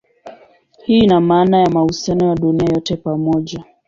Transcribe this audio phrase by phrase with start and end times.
[0.85, 3.63] Hii ina maana ya mahusiano ya dunia yote pamoja.